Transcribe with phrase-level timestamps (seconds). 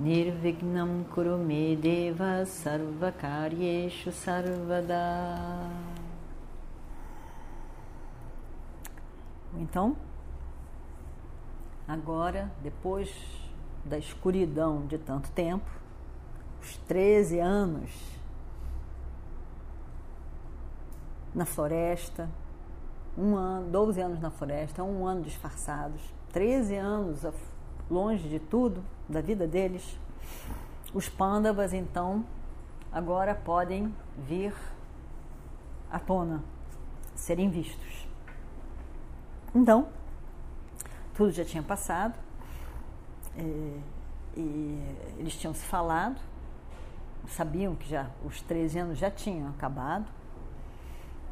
[0.00, 4.96] Nirvignam Kurumedeva Sarvakaryeshu Sarvada.
[9.58, 9.94] Então,
[11.86, 13.14] agora, depois
[13.84, 15.70] da escuridão de tanto tempo,
[16.62, 17.90] os 13 anos
[21.34, 22.26] na floresta,
[23.18, 26.00] um ano, 12 anos na floresta, um ano disfarçados,
[26.32, 27.22] 13 anos
[27.90, 29.98] longe de tudo, da vida deles,
[30.94, 32.24] os pândavas então
[32.92, 34.54] agora podem vir
[35.90, 36.42] à tona,
[37.14, 38.06] serem vistos.
[39.54, 39.88] Então,
[41.14, 42.14] tudo já tinha passado,
[43.36, 43.80] e,
[44.36, 46.20] e eles tinham se falado,
[47.26, 50.06] sabiam que já os 13 anos já tinham acabado.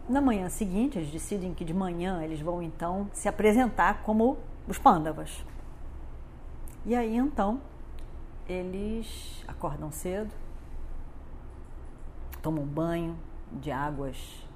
[0.08, 4.78] Na manhã seguinte, eles decidem que de manhã eles vão então se apresentar como os
[4.78, 5.44] pândavas.
[6.86, 7.60] E aí então
[8.48, 10.32] eles acordam cedo,
[12.40, 13.18] tomam banho
[13.52, 14.46] de águas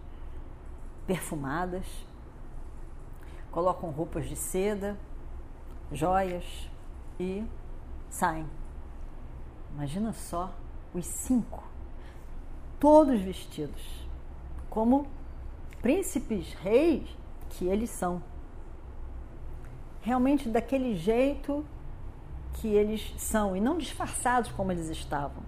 [1.06, 1.87] perfumadas,
[3.51, 4.97] colocam roupas de seda,
[5.91, 6.70] joias
[7.20, 7.45] e
[8.09, 8.48] saem.
[9.75, 10.55] Imagina só
[10.95, 11.62] os cinco,
[12.79, 14.07] todos vestidos,
[14.70, 15.07] como
[15.83, 17.09] príncipes, reis
[17.51, 18.23] que eles são.
[20.01, 21.64] Realmente daquele jeito
[22.55, 25.42] que eles são e não disfarçados como eles estavam.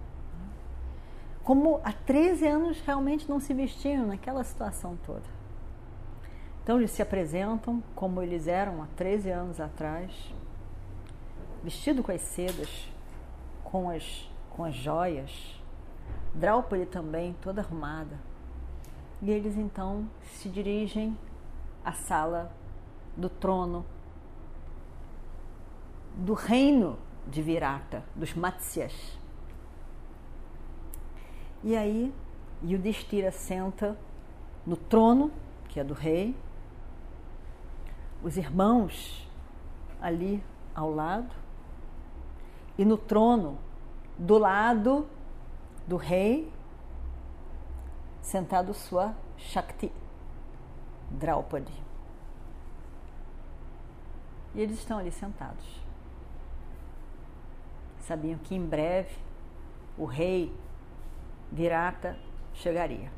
[1.43, 5.35] Como há 13 anos realmente não se vestiam naquela situação toda.
[6.63, 10.11] Então eles se apresentam como eles eram há 13 anos atrás,
[11.63, 12.89] vestido com as sedas,
[13.63, 15.61] com as, com as joias,
[16.35, 18.19] Draupadi também toda arrumada.
[19.23, 21.17] E eles então se dirigem
[21.85, 22.51] à sala
[23.17, 23.87] do trono
[26.15, 29.19] do reino de Virata, dos Matsyas.
[31.63, 32.15] E aí
[32.63, 33.99] Yudhishthira senta
[34.65, 35.33] no trono,
[35.69, 36.37] que é do rei,
[38.23, 39.29] os irmãos
[40.01, 40.43] ali
[40.75, 41.35] ao lado,
[42.79, 43.59] e no trono,
[44.17, 45.07] do lado
[45.87, 46.51] do rei,
[48.21, 49.93] sentado sua Shakti,
[51.11, 51.83] Draupadi.
[54.55, 55.84] E eles estão ali sentados
[58.07, 59.15] sabiam que em breve
[59.97, 60.53] o rei
[61.51, 62.17] Virata
[62.53, 63.11] chegaria.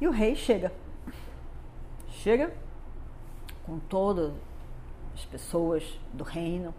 [0.00, 0.72] E o rei chega.
[2.08, 2.54] Chega
[3.64, 4.32] com todas
[5.14, 6.74] as pessoas do reino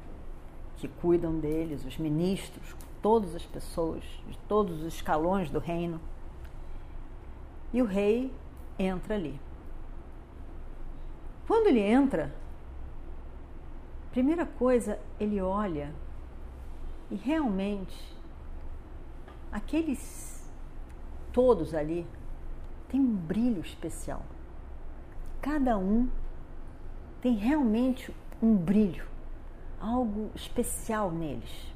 [0.78, 6.00] que cuidam deles, os ministros, todas as pessoas de todos os escalões do reino.
[7.72, 8.32] E o rei
[8.78, 9.40] entra ali.
[11.48, 12.34] Quando ele entra,
[14.12, 15.94] primeira coisa, ele olha
[17.14, 17.96] e realmente,
[19.52, 20.52] aqueles
[21.32, 22.08] todos ali
[22.90, 24.24] têm um brilho especial.
[25.40, 26.10] Cada um
[27.22, 29.06] tem realmente um brilho,
[29.80, 31.72] algo especial neles.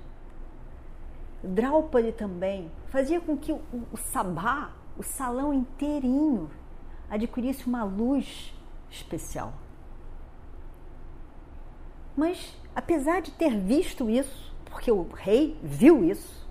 [1.44, 3.62] Draupadi também fazia com que o,
[3.94, 6.50] o sabá, o salão inteirinho,
[7.08, 8.56] adquirisse uma luz
[8.90, 9.54] especial.
[12.16, 16.48] Mas, apesar de ter visto isso, porque o rei viu isso.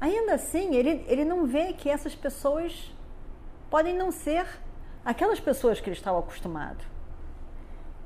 [0.00, 2.92] Ainda assim, ele, ele não vê que essas pessoas
[3.68, 4.46] podem não ser
[5.04, 6.84] aquelas pessoas que ele estava acostumado.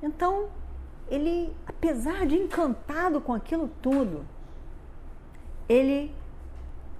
[0.02, 0.48] Então,
[1.08, 4.24] ele, apesar de encantado com aquilo tudo,
[5.68, 6.14] ele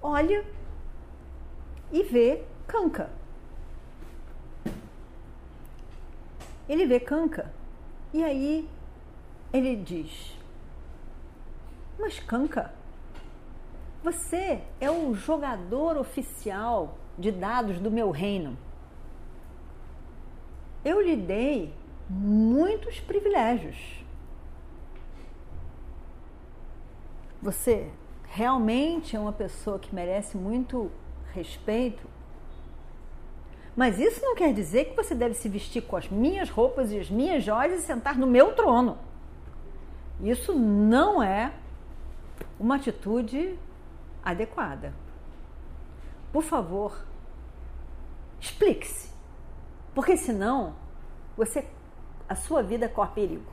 [0.01, 0.45] olha
[1.91, 3.11] e vê Canca.
[6.69, 7.53] Ele vê Canca
[8.13, 8.69] e aí
[9.53, 10.37] ele diz:
[11.99, 12.73] mas Kanka,
[14.03, 18.57] você é o jogador oficial de dados do meu reino.
[20.85, 21.73] Eu lhe dei
[22.09, 24.05] muitos privilégios.
[27.41, 27.91] Você
[28.25, 30.91] realmente é uma pessoa que merece muito
[31.33, 32.09] respeito.
[33.77, 36.99] Mas isso não quer dizer que você deve se vestir com as minhas roupas e
[36.99, 38.99] as minhas joias e sentar no meu trono.
[40.21, 41.53] Isso não é
[42.59, 43.59] uma atitude
[44.25, 44.93] adequada.
[46.33, 47.05] Por favor,
[48.41, 49.11] explique-se.
[49.95, 50.75] Porque senão
[51.37, 51.69] você
[52.29, 53.53] a sua vida corre perigo.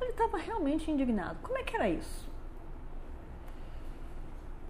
[0.00, 1.38] Ele estava realmente indignado.
[1.42, 2.28] Como é que era isso?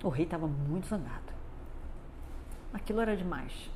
[0.05, 1.33] O rei estava muito zangado.
[2.73, 3.71] Aquilo era demais.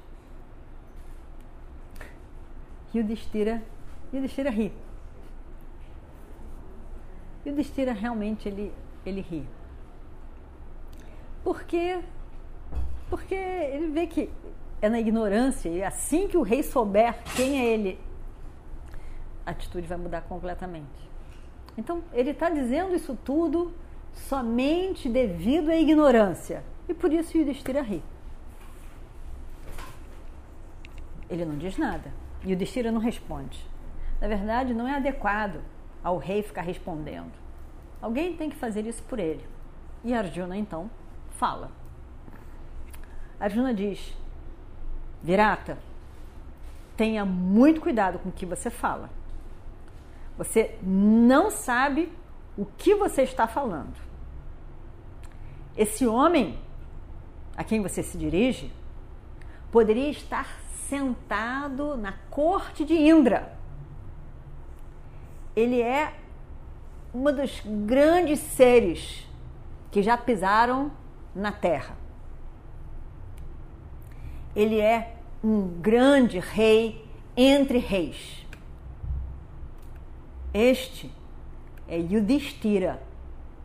[2.95, 3.63] E o Destira,
[4.13, 4.73] e o Destira ri.
[7.45, 8.73] E o Destira realmente ele,
[9.09, 9.47] ele ri.
[11.43, 12.01] Porque,
[13.09, 14.31] porque ele vê que
[14.81, 17.99] é na ignorância, e assim que o rei souber quem é ele,
[19.45, 21.07] a atitude vai mudar completamente.
[21.79, 23.73] Então, ele está dizendo isso tudo
[24.13, 26.65] somente devido à ignorância.
[26.89, 28.03] E por isso Yudhishthira ri.
[31.29, 32.13] Ele não diz nada.
[32.45, 33.69] E o Destira não responde.
[34.21, 35.61] Na verdade, não é adequado
[36.03, 37.46] ao rei ficar respondendo.
[38.01, 39.45] Alguém tem que fazer isso por ele.
[40.05, 40.91] E Arjuna então
[41.31, 41.71] fala.
[43.41, 44.17] Arjuna diz:
[45.23, 45.79] Virata,
[46.97, 49.11] tenha muito cuidado com o que você fala.
[50.39, 52.13] Você não sabe
[52.57, 53.95] o que você está falando.
[55.77, 56.59] Esse homem
[57.57, 58.73] a quem você se dirige
[59.71, 63.57] poderia estar sentado na corte de Indra.
[65.55, 66.15] Ele é
[67.15, 69.27] um dos grandes seres
[69.91, 70.91] que já pisaram
[71.35, 71.97] na Terra.
[74.55, 77.07] Ele é um grande rei
[77.37, 78.47] entre reis.
[80.53, 81.13] Este
[81.87, 83.03] é Yudhishthira,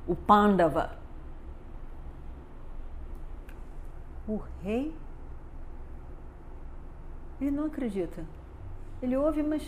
[0.05, 0.97] o Pandava.
[4.27, 4.93] O rei,
[7.39, 8.23] ele não acredita.
[9.01, 9.63] Ele ouve, mas,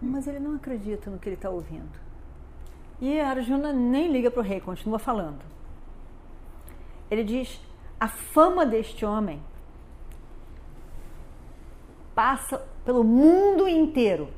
[0.00, 2.00] mas ele não acredita no que ele está ouvindo.
[3.00, 5.40] E Arjuna nem liga para o rei, continua falando.
[7.10, 7.60] Ele diz:
[7.98, 9.42] a fama deste homem
[12.14, 14.28] passa pelo mundo inteiro.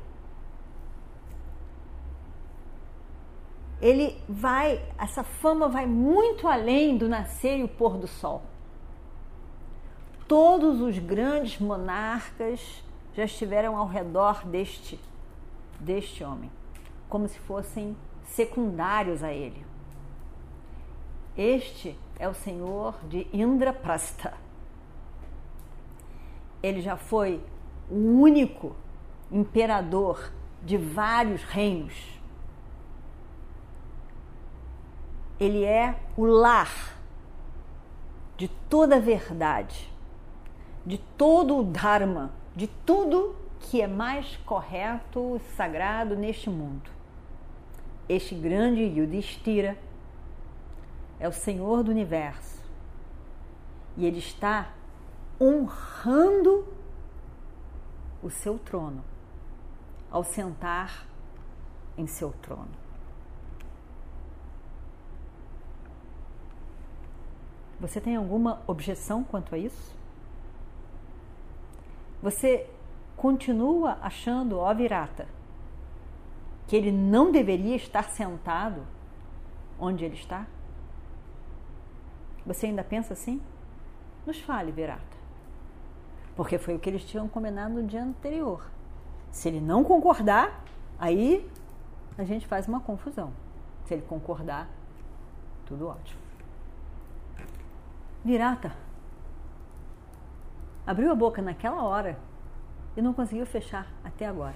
[3.81, 8.43] Ele vai, essa fama vai muito além do nascer e o pôr do sol.
[10.27, 12.83] Todos os grandes monarcas
[13.15, 14.99] já estiveram ao redor deste
[15.79, 16.51] deste homem,
[17.09, 19.65] como se fossem secundários a ele.
[21.37, 24.33] Este é o senhor de Indraprastha.
[26.63, 27.43] Ele já foi
[27.89, 28.75] o único
[29.31, 30.31] imperador
[30.63, 31.93] de vários reinos.
[35.39, 36.95] Ele é o lar
[38.37, 39.93] de toda a verdade,
[40.85, 46.89] de todo o Dharma, de tudo que é mais correto e sagrado neste mundo.
[48.07, 49.77] Este grande Yudhishthira
[51.19, 52.63] é o Senhor do universo
[53.97, 54.73] e ele está
[55.41, 56.67] honrando
[58.21, 59.03] o seu trono
[60.09, 61.05] ao sentar
[61.97, 62.85] em seu trono.
[67.79, 69.95] Você tem alguma objeção quanto a isso?
[72.25, 72.67] Você
[73.15, 75.27] continua achando, ó Virata,
[76.65, 78.81] que ele não deveria estar sentado
[79.79, 80.47] onde ele está?
[82.43, 83.39] Você ainda pensa assim?
[84.25, 85.15] Nos fale, Virata.
[86.35, 88.71] Porque foi o que eles tinham combinado no dia anterior.
[89.29, 90.63] Se ele não concordar,
[90.97, 91.47] aí
[92.17, 93.31] a gente faz uma confusão.
[93.85, 94.67] Se ele concordar,
[95.67, 96.19] tudo ótimo.
[98.23, 98.75] Virata
[100.85, 102.17] abriu a boca naquela hora
[102.95, 104.55] e não conseguiu fechar até agora.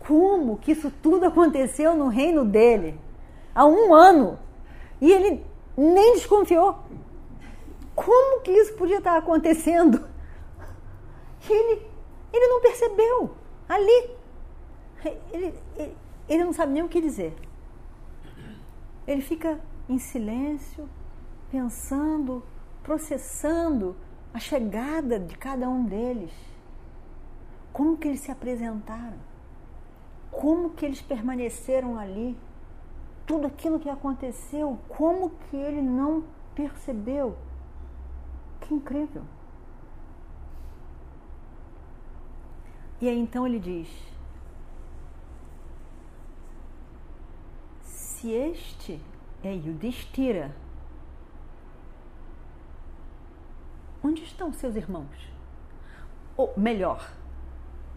[0.00, 2.98] Como que isso tudo aconteceu no reino dele?
[3.54, 4.38] Há um ano.
[5.00, 5.44] E ele
[5.76, 6.78] nem desconfiou.
[7.94, 10.08] Como que isso podia estar acontecendo?
[11.48, 11.82] Ele,
[12.32, 13.34] ele não percebeu.
[13.68, 14.10] Ali.
[15.32, 15.96] Ele, ele,
[16.28, 17.34] ele não sabe nem o que dizer.
[19.06, 20.88] Ele fica em silêncio,
[21.50, 22.42] pensando,
[22.82, 23.96] processando
[24.32, 26.32] a chegada de cada um deles.
[27.72, 29.18] Como que eles se apresentaram?
[30.30, 32.36] Como que eles permaneceram ali?
[33.26, 36.24] Tudo aquilo que aconteceu, como que ele não
[36.54, 37.36] percebeu?
[38.60, 39.22] Que incrível.
[43.00, 43.88] E aí então ele diz:
[47.82, 49.00] Se este
[49.44, 50.54] é Yudhishthira,
[54.02, 55.32] onde estão seus irmãos?
[56.36, 57.10] Ou melhor,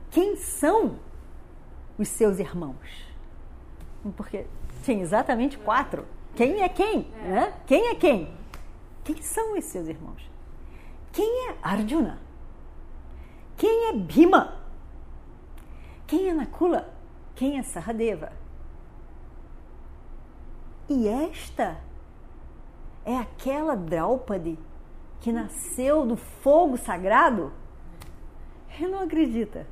[0.10, 1.00] quem são
[1.98, 3.06] os seus irmãos?
[4.18, 4.46] Porque
[4.84, 6.06] tinha exatamente quatro.
[6.36, 7.04] Quem é quem?
[7.24, 7.54] Né?
[7.68, 8.34] Quem é quem?
[9.04, 10.30] Quem são esses seus irmãos?
[11.12, 12.20] Quem é Arjuna?
[13.58, 14.58] Quem é Bhima?
[16.08, 16.92] Quem é Nakula?
[17.36, 18.32] Quem é Sahadeva?
[20.90, 21.80] E esta
[23.06, 24.58] é aquela Draupadi
[25.22, 27.54] que nasceu do fogo sagrado?
[28.78, 29.68] Ele não acredita.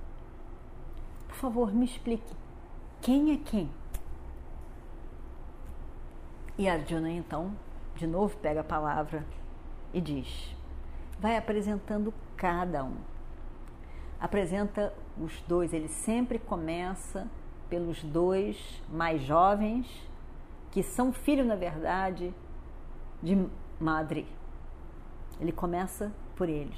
[1.28, 2.36] Por favor, me explique.
[3.02, 3.70] Quem é quem?
[6.58, 7.56] E Arjuna então,
[7.96, 9.26] de novo, pega a palavra
[9.94, 10.56] e diz:
[11.20, 12.98] vai apresentando cada um.
[14.20, 17.28] Apresenta os dois, ele sempre começa
[17.70, 19.88] pelos dois mais jovens,
[20.72, 22.34] que são filhos, na verdade,
[23.24, 23.48] de
[23.80, 24.28] Madre.
[25.40, 26.78] Ele começa por eles.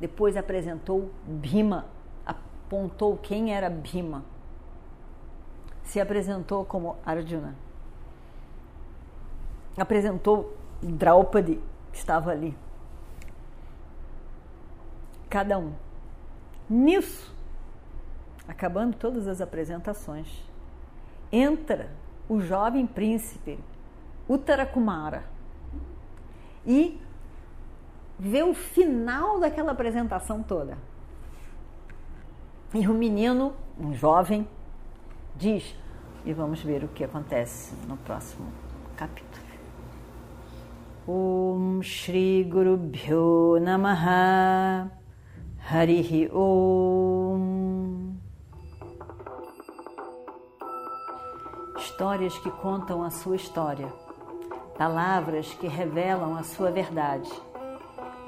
[0.00, 1.86] Depois apresentou Bhima,
[2.26, 4.24] apontou quem era Bhima.
[5.82, 7.54] Se apresentou como Arjuna
[9.76, 11.60] apresentou Draupadi,
[11.92, 12.56] que estava ali.
[15.28, 15.72] Cada um.
[16.68, 17.34] Nisso,
[18.46, 20.28] acabando todas as apresentações,
[21.30, 21.90] entra
[22.28, 23.58] o jovem príncipe
[24.28, 25.24] Uttarakumara
[26.64, 26.98] e
[28.18, 30.76] vê o final daquela apresentação toda.
[32.72, 34.48] E o menino, um jovem,
[35.36, 35.76] diz,
[36.24, 38.46] e vamos ver o que acontece no próximo
[38.96, 39.44] capítulo.
[41.06, 44.90] Om Shri Guru Bhyo Namaha
[45.70, 48.14] Harihi Om
[51.76, 53.92] Histórias que contam a sua história,
[54.78, 57.30] palavras que revelam a sua verdade.